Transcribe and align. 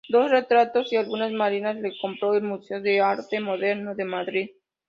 Dos 0.09 0.31
retratos 0.31 0.91
y 0.91 0.95
algunas 0.95 1.31
marinas 1.31 1.75
las 1.79 1.93
compró 2.01 2.33
el 2.33 2.41
Museo 2.41 2.81
de 2.81 3.01
Arte 3.01 3.39
Moderno 3.39 3.93
de 3.93 4.03
Madrid. 4.05 4.49